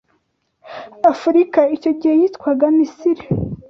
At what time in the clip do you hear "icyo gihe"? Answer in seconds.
1.75-2.13